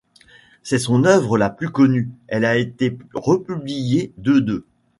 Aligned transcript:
C’est 0.63 0.79
son 0.79 1.03
œuvre 1.03 1.37
la 1.37 1.51
plus 1.51 1.69
connue, 1.69 2.09
elle 2.27 2.43
a 2.43 2.57
été 2.57 2.97
republiée 3.13 4.11
deux 4.17 4.41
deux. 4.41 4.65